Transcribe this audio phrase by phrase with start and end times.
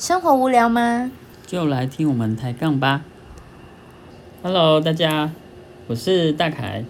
[0.00, 1.10] 生活无聊吗？
[1.46, 3.02] 就来听我们抬杠吧。
[4.42, 5.30] Hello，大家，
[5.88, 6.82] 我是大凯。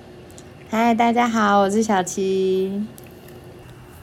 [0.70, 2.86] 嗨，大家好，我是小七。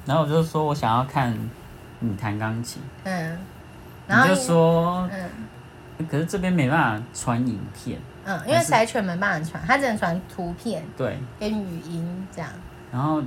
[0.06, 1.34] 然后我就说我想要看
[2.02, 3.38] 你弹钢琴，嗯，
[4.08, 11.18] 然后你就说，嗯可是这边没办法传影片，嗯，因为柴犬没办法传，它只能传图片对。
[11.40, 12.52] 跟语音这样。
[12.92, 13.24] 然后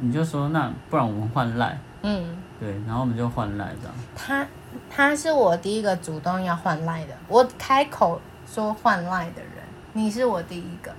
[0.00, 3.94] 你就说那不然我们换赖，嗯，对，然后我们就换赖这样。
[4.16, 4.46] 他
[4.88, 8.18] 他是我第一个主动要换赖的，我开口
[8.50, 10.90] 说换赖的人，你是我第一个。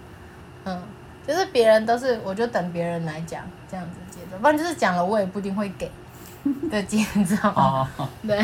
[0.65, 0.79] 嗯，
[1.27, 5.89] 就是别人都是，我就等别人来讲这样子节奏，不然就是讲了我也不一定会给
[6.69, 7.35] 的节奏。
[7.49, 7.87] 哦，
[8.27, 8.37] 对，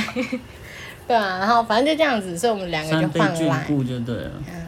[1.08, 4.32] 对啊，然后反正就这样子，所以我们两个就换赖，就对了。
[4.48, 4.68] 嗯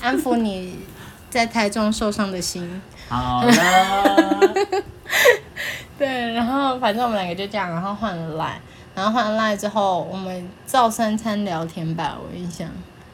[0.00, 0.78] 安抚你
[1.28, 2.80] 在台中受伤的心。
[3.10, 3.52] 好了，
[5.98, 8.60] 对，然后反正我们两个就这样，然后换了赖，
[8.94, 12.68] 然后换了赖之后，我们照三餐聊天吧，我印象。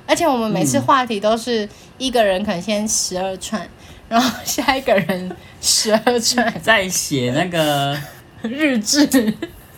[0.07, 3.69] 而且我们每次话题都是一个人可能先十二串，
[4.09, 7.95] 然后下一个人十二串在写那个
[8.41, 9.07] 日志，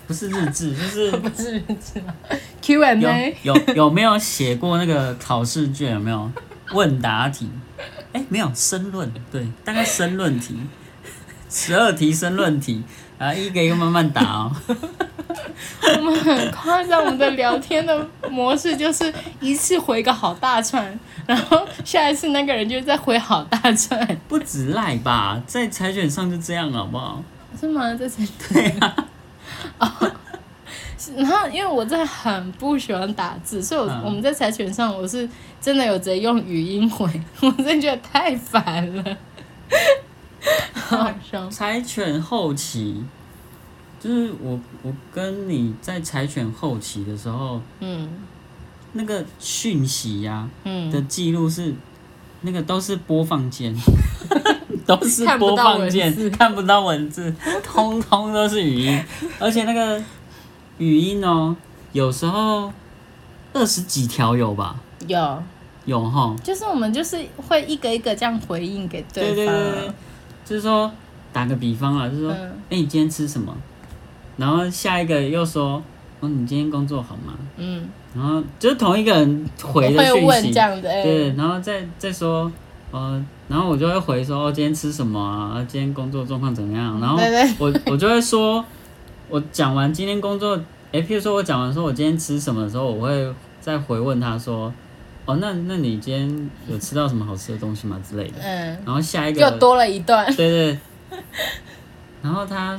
[0.06, 2.14] 不是日志，就是不是日志吗？
[2.62, 5.94] Q&A 有有有没有写过那个考试卷？
[5.94, 6.30] 有没有
[6.72, 7.48] 问答题？
[8.12, 10.56] 哎、没有申论，对，大概申论题，
[11.50, 12.82] 十二题申论题，
[13.18, 14.52] 啊，一个一个慢慢答哦。
[15.96, 27.22] 我们很夸张，我们的聊天的模式就是一次回个好大串，然后下一次那个人就再回好大串， 不止赖吧，在柴犬上就这样好不好？
[27.60, 27.94] 是吗？
[27.98, 28.96] 这才对啊。
[29.78, 29.90] 哦，
[31.16, 35.28] 然后因为我真的很不喜欢打字，所以我、嗯我们在柴犬上我是
[35.60, 37.08] 真的有直接用语音回，
[37.40, 39.16] 我真的觉得太烦了，
[40.96, 41.48] 好好笑。
[41.50, 43.05] 柴犬后期，
[44.00, 48.08] 就是我我跟你在柴犬后期的时候，嗯。
[48.92, 51.72] 那个讯息呀、的嗯，记录是
[52.41, 53.72] 那个都是播放键，
[54.84, 57.32] 都是播放键字，看不到文字，
[57.62, 59.04] 通通都是语音，
[59.38, 60.03] 而且那个
[60.78, 61.54] 语音哦，
[61.93, 62.72] 有时候
[63.53, 64.75] 二十几条有吧？
[65.06, 65.41] 有，
[65.84, 69.32] 有哈，就是我们就是会一个一个这样回应给对。
[69.37, 69.93] 对对，
[70.44, 70.90] 就是说
[71.32, 72.36] 打个比方啊，就是说，哎、
[72.70, 73.54] 嗯你今天吃什么？
[74.36, 75.82] 然后下一个又说，
[76.20, 77.34] 哦，你今天工作好吗？
[77.56, 80.52] 嗯，然后就是同一个人回的讯息
[81.02, 82.50] 对，然后再再说，
[82.90, 85.64] 呃，然后我就会回说，哦，今天吃什么啊？
[85.68, 86.98] 今天工作状况怎么样？
[87.00, 87.18] 然后
[87.58, 88.64] 我我就会说，
[89.28, 90.58] 我讲完今天工作，
[90.92, 94.72] 诶，譬如说我讲完说我今天吃什么的时候，我会再回问他说，
[95.30, 98.00] 哦，那那你今天有吃到什么好吃的东西吗？
[98.08, 98.38] 之类的？
[98.42, 99.41] 嗯，然后下一个。
[99.41, 100.78] 又多了一段，对对，
[102.22, 102.78] 然后他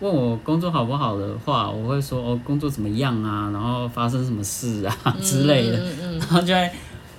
[0.00, 3.50] 问我工作好不好的话，我会说哦，工作怎么样啊？
[3.52, 4.96] 然后发生什么事啊？
[5.22, 6.18] 之类的，嗯嗯嗯。
[6.18, 6.70] 然后就会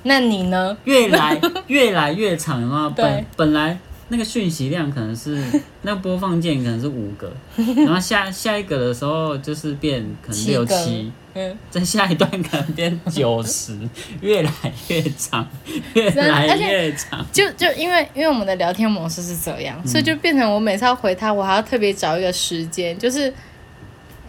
[0.04, 0.78] 那你呢？
[0.86, 3.78] 越来越来越长，然后 本本来
[4.08, 5.44] 那个讯息量可能是
[5.82, 7.32] 那个播放键可能是五个，
[7.76, 13.78] 然后下下一个的时候就是变可能六七，嗯，再下一段可能变 九十，
[14.20, 14.52] 越来
[14.90, 15.48] 越长，
[15.94, 17.26] 越来越长。
[17.32, 23.34] 就就因为因为我们的聊天模式是这样，嗯所以就变成我每次要回他，我还要特别找一个时间，就是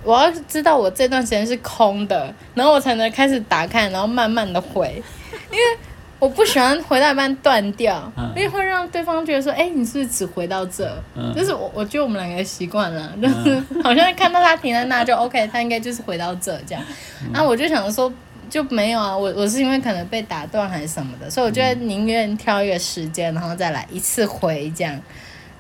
[0.05, 5.03] 我要知道我这段时间是空的，然后我才能开始打开，然后慢慢的回，
[5.51, 5.79] 因为
[6.21, 8.33] 我不喜欢回到一半断掉，嗯。
[8.37, 10.89] 因为会让对方觉得说，哎、你是不是只回到这？
[11.17, 11.35] 嗯。
[11.35, 16.85] 就是我我觉得我们两个习惯了，就是好像看到他停在那就 OK，他应该就是回到这这样。
[17.25, 17.31] 嗯。
[17.33, 18.13] 那、我就想说。
[18.51, 25.01] 就没有啊，我我是因为可能被打断还是什么的，所以我就会宁愿挑一个时间，然后再来一次回这样，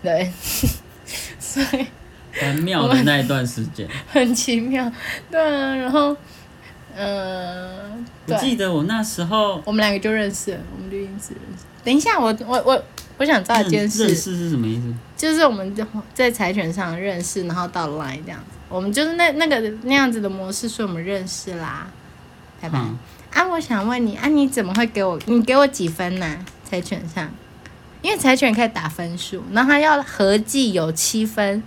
[0.03, 0.28] 对，
[1.38, 1.87] 所以
[2.32, 4.91] 很妙的那一段时间， 很奇妙，
[5.31, 6.16] 对啊，然后，
[7.00, 11.65] 嗯、我记，得我那时候我们两个就认识了，我们就因此认识。
[11.83, 12.84] 等一下，我我我
[13.19, 14.94] 我想知道一件事，认识是什么意思？
[15.16, 21.88] 就是我们就在柴犬上认识，然后到 Line 这样子，我们就是那那个那样子的模式，所以我们认识啦，
[22.61, 22.79] 拜拜。
[22.79, 22.99] 嗯
[23.32, 25.17] 啊，我想问你啊，你怎么会给我？
[25.26, 27.31] 你给我几分呢、柴犬上，
[28.03, 31.62] 因为柴犬可以打分数，然后它要合计有七分，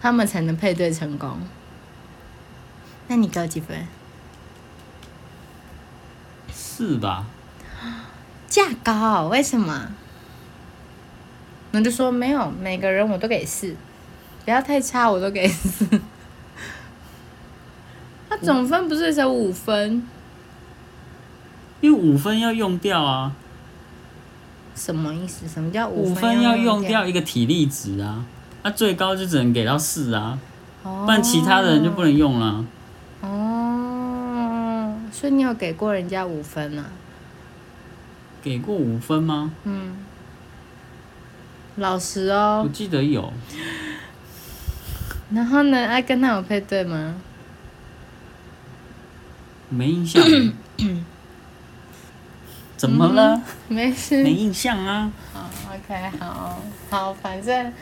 [0.00, 1.36] 他们才能配对成功。
[3.08, 3.76] 那你给我几分？
[6.78, 7.26] 是吧？
[8.48, 9.88] 价高，为什么？
[11.72, 13.74] 我就说没有，每个人我都给四，
[14.44, 15.84] 不要太差，我都给四。
[18.30, 20.06] 他总分不是才五分？
[21.80, 23.32] 因为五分要用掉啊，
[24.76, 25.48] 什么意思？
[25.48, 27.04] 什么叫五分分要用掉？
[27.04, 28.24] 一个体力值啊，
[28.62, 30.38] 那、最高就只能给到四啊，
[30.84, 32.46] 哦不然其他的人就不能用了。
[32.46, 32.64] 哦，
[35.18, 36.84] 所以你有给过人家五分啊？
[38.40, 39.52] 给过五分吗？
[39.64, 39.96] 嗯，
[41.74, 42.70] 老实哦我哦。
[42.72, 43.32] 记得有，
[45.32, 47.16] 然后呢，爱跟他有配对吗？
[49.68, 50.22] 没印象。
[52.76, 53.42] 怎么了？
[53.66, 54.22] 没事。
[54.22, 55.10] 没印象啊。
[55.34, 57.72] 好，OK，好，好，反正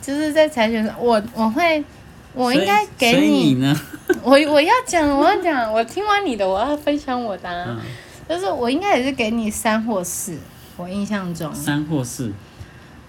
[0.00, 1.84] 就是在裁选上，我我会，
[2.34, 3.80] 我应该给你你，呢？
[4.22, 7.80] 我我要讲，我要讲，我听完你的，我要分享我的、啊，嗯，
[8.28, 10.38] 就是我应该也是给你三或四，
[10.76, 12.32] 我印象中，三或四。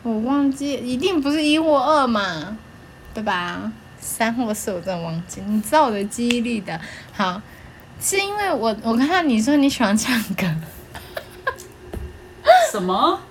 [0.04, 2.58] 我忘记，一定不是一或二嘛，
[3.14, 3.72] 对吧？
[4.02, 6.78] 三或四我真的忘记，你知道我的记忆力的。
[7.14, 7.42] 好，
[8.02, 10.46] 是因为我我看到你说你喜欢唱歌，
[12.70, 13.22] 什么？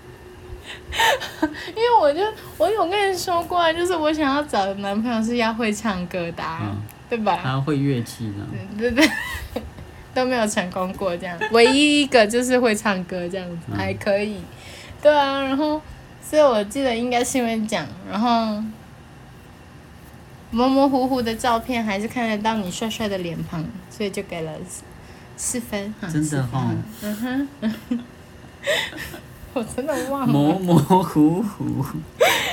[1.75, 2.21] 因为我就
[2.59, 7.37] 我有跟你说过啊，就是我想要找的男朋友是要会唱歌的、啊，嗯，对吧？
[7.37, 8.47] 还会乐器呢。
[8.79, 9.07] 对对
[9.55, 9.63] 对，
[10.15, 14.41] 都没有成功过这样，唯一一个就是会唱歌这样子，嗯还可以。
[15.01, 15.81] 对啊，然后
[16.23, 18.63] 所以我记得应该是因为讲，然后
[20.51, 24.83] 模模糊糊的照片还是看得到你帅帅的脸庞，所以就给了四
[25.37, 25.95] 四分。
[26.01, 27.99] 哈真的四分哦嗯哼，
[29.55, 30.27] 我真的忘了。
[30.27, 31.85] 模模糊糊，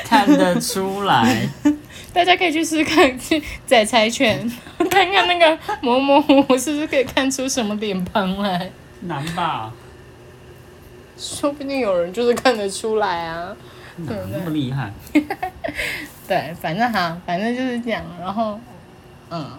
[0.03, 1.47] 看得出来。
[2.11, 4.39] 大家可以去试试看，去宰柴犬，
[4.89, 8.69] 看看那个模模糊糊是不是可以看出什么脸庞来。
[9.01, 9.71] 难吧？
[11.17, 13.55] 说不定有人就是看得出来啊。
[13.97, 14.91] 哪那么厉害？
[16.27, 18.03] 对，反正哈，反正就是这样。
[18.19, 18.59] 然后，
[19.29, 19.51] 嗯，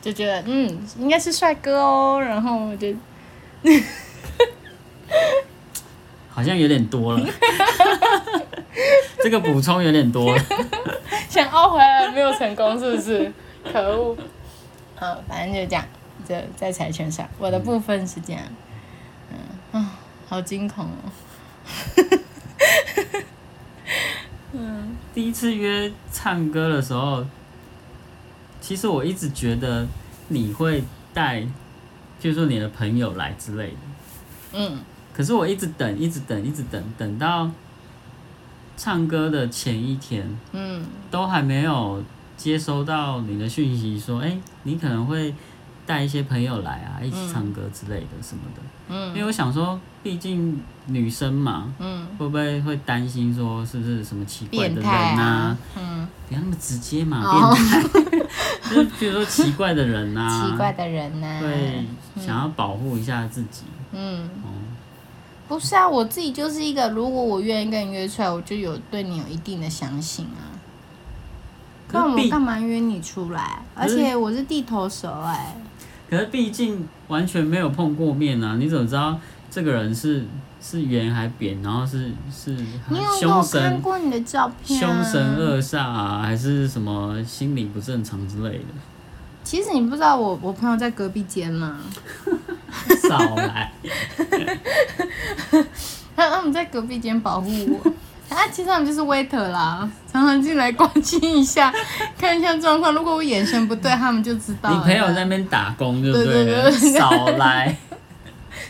[0.00, 2.20] 就觉得嗯，应该是帅哥哦。
[2.20, 2.88] 然后我就
[6.38, 7.26] 好像有点多了。
[9.20, 10.44] 这个补充有点多了。
[11.28, 13.32] 想凹回来，没有成功，是不是？
[13.64, 14.16] 可恶！
[14.94, 15.84] 好，反正就这样，
[16.28, 18.40] 就在柴犬上，我的部分是这样。
[19.32, 19.98] 嗯啊，
[20.28, 21.10] 好惊恐哦。
[24.52, 27.26] 嗯第一次约唱歌的时候，
[28.60, 29.84] 其实我一直觉得
[30.28, 31.42] 你会带，
[32.20, 33.76] 就是说你的朋友来之类的。
[34.52, 34.78] 嗯
[35.18, 37.50] 可是我一直等，一直等，一直等，等到
[38.76, 40.86] 唱歌的前一天，嗯。
[41.10, 42.00] 都还没有
[42.36, 45.34] 接收到你的讯息，说，哎、你可能会
[45.84, 48.62] 带一些朋友来啊，一起唱歌之类的什么的。
[48.90, 49.08] 嗯。
[49.08, 55.22] 因为嗯我想说，毕竟女生嘛，嗯，会不会会担心说是不是什么奇怪的人变态啊。
[55.24, 57.52] 啊？，嗯，不要那么直接嘛，哦。
[57.52, 61.84] 变态， 就是比如说奇怪的人啊，奇怪的人呐、对
[62.22, 63.62] 想要保护一下自己。
[63.90, 64.22] 嗯。
[64.44, 64.54] 哦，
[65.48, 70.52] 不是啊，我自己就是一个，如果我愿意跟你约出来，我就有对你有一定的相信啊。
[71.90, 73.62] 那我干嘛约你出来？
[73.74, 75.56] 而且我是地头蛇哎、
[76.10, 79.18] 可是毕竟完全没有碰过面啊，你怎么知道
[79.50, 80.26] 这个人是
[80.60, 85.02] 是圆还扁，然后是是你有给凶我看过你的照片、啊？
[85.02, 88.64] 凶神恶煞啊，还是什么心理不正常之类的？
[89.42, 91.78] 其实你不知道我我朋友在隔壁间嘛，
[93.08, 93.72] 少来，
[96.14, 97.92] 他他们在隔壁间保护我。
[98.28, 101.72] 啊，其实他们就是 waiter 啦，常常进来关心一下，
[102.20, 102.92] 看一下状况。
[102.92, 104.68] 如果我眼神不对，他们就知道。
[104.70, 107.74] 你朋友在那边打工对不对少来，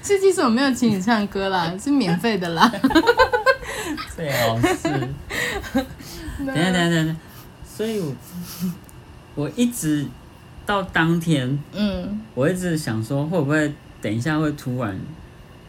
[0.01, 2.71] 是其实我没有请你唱歌啦，是免费的啦。
[4.15, 4.89] 最好是。
[6.47, 7.17] 等一下等下等下，
[7.67, 8.15] 所以我
[9.35, 10.07] 我一直
[10.65, 14.99] 到当天，嗯，我一直想说，会不会等一下会突然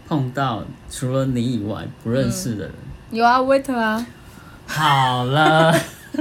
[0.07, 2.73] 碰到除了你以外不认识的人？
[3.11, 4.05] 有啊，waiter 啊。
[4.67, 5.73] 好了，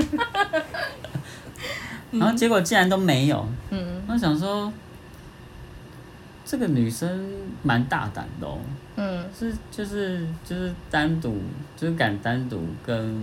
[2.11, 4.03] 然后结果竟然都没有，嗯。
[4.09, 4.73] 我想说，
[6.47, 7.31] 这个女生
[7.63, 8.59] 蛮大胆的哦，
[8.97, 9.23] 嗯。
[9.39, 11.39] 是就是就是单独
[11.77, 13.23] 就是敢单独跟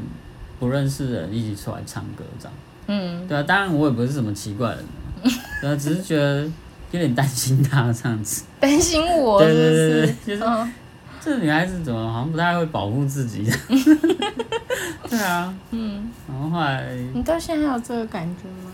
[0.59, 2.53] 不认识的人一起出来唱歌这样，
[2.87, 5.25] 嗯，对啊，当然我也不是什么奇怪的人啊，
[5.61, 6.47] 对啊，只是觉得
[6.95, 10.15] 有点担心他这样子， 担心我对是不对对对是？
[10.25, 10.73] 就是嗯
[11.21, 13.43] 这女孩子怎么好像不太会保护自己，
[15.09, 18.71] 对啊，嗯，然后后来你到现在还有这个感觉吗？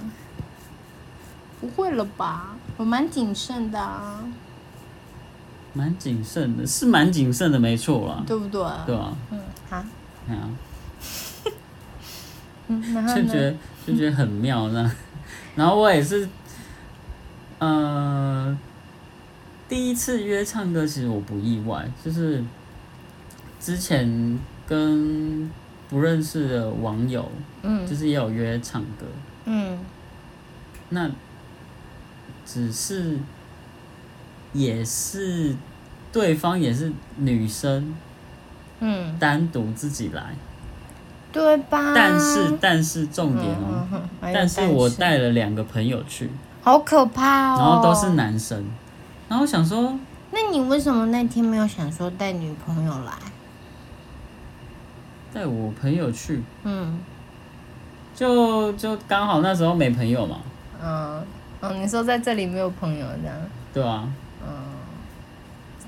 [1.62, 2.56] 不会了吧？
[2.78, 4.22] 我蛮谨慎的啊，
[5.74, 8.62] 蛮谨慎的，是蛮谨慎的，没错啦，对不对？
[8.86, 9.84] 对啊，嗯，好，
[10.28, 10.50] 对啊。
[12.68, 13.56] 嗯，然后就觉得？
[13.88, 14.92] 就觉得很妙这样。
[15.56, 16.28] 然后我也是，
[17.62, 18.58] 呃，
[19.70, 22.44] 第一次约唱歌，其实我不意外，就是
[23.60, 25.48] 之前跟
[25.88, 27.86] 不认识的网友，嗯。
[27.86, 29.06] 就嗯是也有约唱歌，
[29.46, 29.77] 嗯。
[30.89, 31.08] 那
[32.44, 33.20] 只是
[34.53, 35.56] 也是
[36.12, 37.94] 对方也是女生
[38.80, 40.36] 嗯，单独自己来，
[41.32, 41.94] 对吧？
[41.94, 46.27] 但是但是重点哦，但是我带了两个朋友去，
[46.63, 48.10] 好可怕哦，然后都是。
[48.12, 48.63] 男生，
[49.30, 49.98] 然后我想说，
[50.32, 53.13] 那你为什么那天没有想说带女朋友来？
[55.34, 57.00] 带我朋友去，嗯
[58.13, 60.38] 就就刚好那时候没朋友嘛，
[60.84, 61.24] 嗯
[61.62, 63.36] 嗯，你说在这里没有朋友这样，
[63.74, 64.08] 对啊，
[64.46, 64.53] 嗯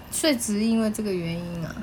[0.09, 1.75] 所以只是因为这个原因啊。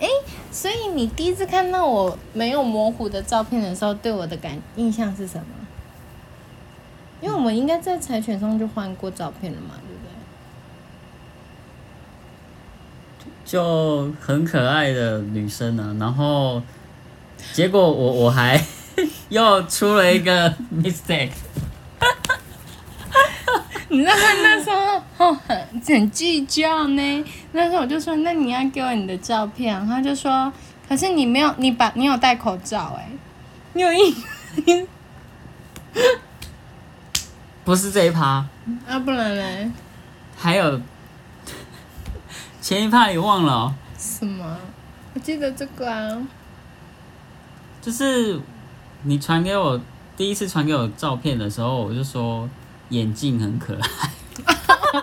[0.00, 0.08] 诶，
[0.50, 5.44] 所以你第一次看到我没有模糊的照片的时候，对我的感印象是什么？
[7.22, 10.02] 因为我们应该在柴犬上就换过照片了嘛，对不
[13.24, 13.32] 对？
[13.44, 16.60] 就很可爱的女生呢、然后
[17.52, 18.60] 结果我我还
[19.30, 21.30] 又出了一个 mistake，
[23.88, 27.24] 你知道他那时候哦很很计较呢。
[27.52, 30.52] 那时候我就说，那你要给我你的照片，他就说，
[30.88, 33.10] 可是你没有，你把你有戴口罩哎、
[33.74, 34.14] 你有印
[37.64, 38.44] 不是这一趴，
[38.88, 38.98] 啊？
[39.04, 39.70] 不然嘞？
[40.36, 40.80] 还有
[42.60, 44.56] 前一趴也忘了哦、什么？
[45.14, 46.18] 我记得这个啊。
[47.80, 48.40] 就是
[49.02, 49.80] 你传给我
[50.16, 52.48] 第一次传给我照片的时候，我就说
[52.90, 54.10] 眼镜很可爱，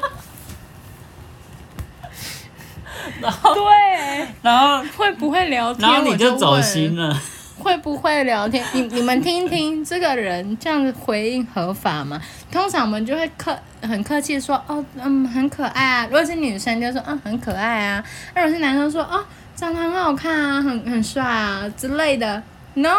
[3.22, 5.88] 然后对，然后会不会聊天？
[5.89, 7.22] 然后你我就走心了，
[7.60, 8.66] 会不会聊天？
[8.74, 12.20] 你你们听听，这个人这样子回应合法吗？
[12.51, 16.06] 通常我们就会客很客气说，哦，嗯，很可爱啊。
[16.06, 18.04] 如果是女生就说，嗯，很可爱啊。
[18.34, 19.24] 那如果是男生说，哦，
[19.56, 22.42] 长得很好看啊，很很帅啊之类的。
[22.74, 22.96] No，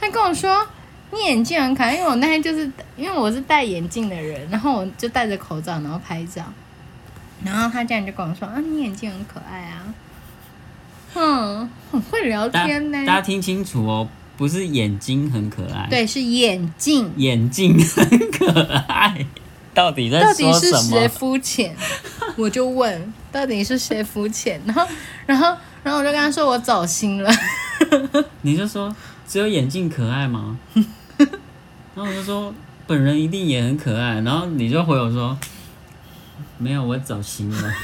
[0.00, 0.66] 他跟我说
[1.12, 6.42] 你眼镜很可爱，因为我那天就是因为我是戴眼镜的人，然后我就戴着口罩，然后拍照。
[7.44, 9.82] 然后他这样就跟我说，啊，你眼镜很可爱啊。
[11.14, 12.98] 嗯，很会聊天呢。
[13.06, 17.12] 大家听清楚哦，不是眼睛很可爱，，对，是眼镜。
[17.16, 19.26] 眼镜很可爱，
[19.74, 21.08] 到底在到底说什是谁么？
[21.08, 21.76] 肤浅？
[22.36, 24.60] 我就问，到底是谁肤浅？
[24.66, 24.86] 然后，
[25.26, 27.30] 然后，然后我就跟他说我走心了。
[28.42, 28.94] 你就说
[29.26, 30.58] 只有眼镜可爱吗？
[31.94, 32.54] 然后我就说
[32.86, 35.36] 本人一定也很可爱，然后你就回我说
[36.56, 37.74] 没有，我走心了。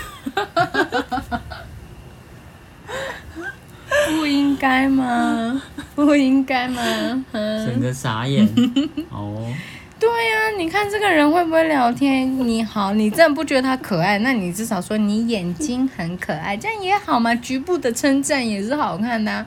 [4.16, 5.62] 不应该吗？
[5.94, 6.82] 不应该吗？
[6.82, 8.46] 整 嗯，个傻眼。
[9.10, 9.52] 哦，
[9.98, 12.38] 对呀、你看这个人会不会聊天？
[12.46, 14.18] 你好，你真的不觉得他可爱？
[14.20, 17.34] 那你至少说你眼睛很可爱，这样也好嘛。
[17.36, 19.44] 局部的称赞也是好看的、啊。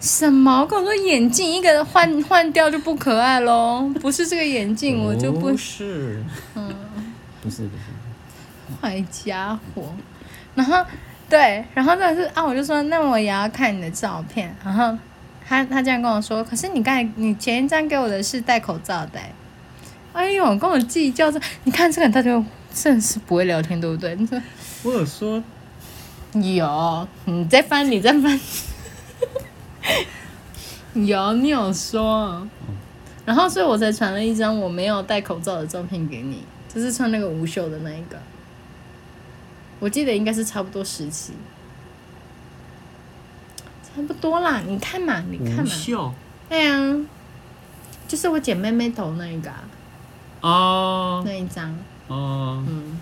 [0.00, 0.60] 什么？
[0.60, 3.90] 我跟我说眼镜一个换换掉就不可爱喽？
[4.00, 6.22] 不是这个眼镜，我就不不是，
[6.54, 6.74] 嗯，
[7.42, 7.82] 不是不是，
[8.80, 9.84] 坏家伙。
[10.54, 10.84] 然后
[11.30, 14.54] 对，然后但是啊，我就说那我也要看你的照片。
[14.64, 14.98] 然后
[15.46, 19.32] 他他这样跟我说，可是你刚才你前一张给我的是戴口罩的欸、
[20.12, 22.44] 哎呦，跟我计较这，你看这个人他就
[22.74, 24.16] 真的是不会聊天，对不对？
[24.16, 24.42] 你说
[24.82, 25.42] 我有说
[26.32, 28.40] 有，你再翻，你再翻，
[30.94, 32.44] 有，你有说。
[33.24, 38.18] 然后，所以我才传了一张我没有戴口罩的照片给你，就是穿那个无袖的那一个。
[39.80, 41.32] 我记得应该是差不多时期，
[43.82, 44.60] 差不多啦。
[44.60, 46.14] 你看嘛，你看嘛，袖
[46.48, 47.06] 对啊，
[48.06, 49.64] 就是我剪妹妹头那一个、啊，
[50.42, 51.76] 哦那一张。
[52.08, 53.00] 哦，嗯，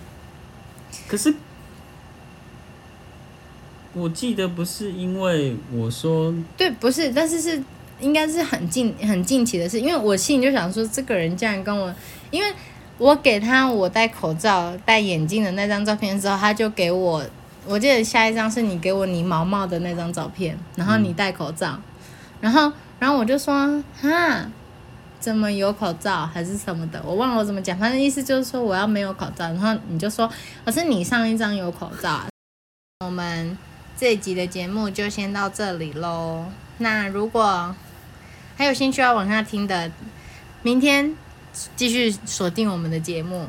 [1.07, 1.33] 可是
[3.93, 7.61] 我记得不是因为我说对，不是，但是是
[7.99, 11.93] 应该是很近很近期的事，因为我心里就想说，这个人竟然跟我，
[12.29, 12.53] 因为
[12.99, 17.25] 我给他我戴口罩、戴眼镜的那张照片之后，他就给我，
[17.65, 21.79] 我记得下一张是你给我你毛毛的那张照片，然后你戴口罩，
[22.39, 24.45] 然后然后我就说哈。
[25.19, 30.31] 怎么有口罩还是什么的，我忘了我怎么讲，反正意思就是说我要没有口罩，然后你就说，
[30.63, 32.29] 可是你上一张有口罩啊。
[33.03, 33.57] 我们
[33.97, 36.45] 这一集的节目就先到这里喽。
[36.77, 37.75] 那如果
[38.55, 39.91] 还有兴趣要往下听的，
[40.61, 41.13] 明天
[41.75, 43.47] 继续锁定我们的节目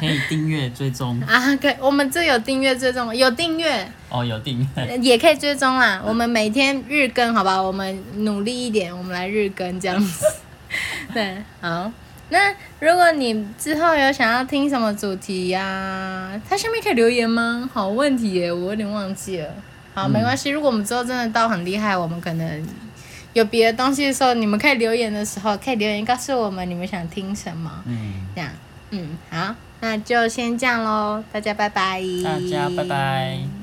[0.00, 1.56] 可以订阅追踪 啊。
[1.56, 6.02] 可以我们这有订阅追踪，有订阅哦，有订阅 也可以追踪啦。
[6.04, 7.60] 我们每天日更，好吧？
[7.60, 10.26] 我们努力一点，我们来日更这样子。
[11.14, 11.90] 对，好。
[12.30, 12.50] 那
[12.80, 17.68] 如果你之后有想要听什么主题呀、它下面可以留言吗？
[17.74, 19.48] 好问题耶，我有点忘记了。
[19.92, 20.48] 好，没关系。
[20.48, 22.66] 如果我们之后真的到很厉害，我们可能
[23.32, 27.82] 有别的东西的时候，你们可以留言的时候，可以留言告诉我们你们想听什么。
[27.86, 28.50] 嗯，这样，
[28.90, 32.02] 嗯，好，那就先这样喽，大家拜拜。
[32.22, 33.61] 大家拜拜。